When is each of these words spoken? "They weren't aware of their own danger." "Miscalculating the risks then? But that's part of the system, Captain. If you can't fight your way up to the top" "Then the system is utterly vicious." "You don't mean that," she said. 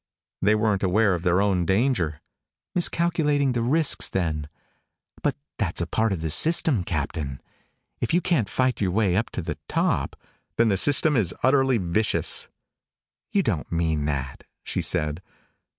"They 0.41 0.55
weren't 0.55 0.81
aware 0.81 1.13
of 1.13 1.21
their 1.21 1.43
own 1.43 1.63
danger." 1.63 2.21
"Miscalculating 2.73 3.51
the 3.51 3.61
risks 3.61 4.09
then? 4.09 4.49
But 5.21 5.35
that's 5.59 5.79
part 5.91 6.11
of 6.11 6.21
the 6.21 6.31
system, 6.31 6.83
Captain. 6.83 7.39
If 7.99 8.11
you 8.11 8.19
can't 8.19 8.49
fight 8.49 8.81
your 8.81 8.89
way 8.89 9.15
up 9.15 9.29
to 9.29 9.43
the 9.43 9.59
top" 9.67 10.15
"Then 10.57 10.69
the 10.69 10.77
system 10.77 11.15
is 11.15 11.35
utterly 11.43 11.77
vicious." 11.77 12.47
"You 13.31 13.43
don't 13.43 13.71
mean 13.71 14.05
that," 14.05 14.43
she 14.63 14.81
said. 14.81 15.21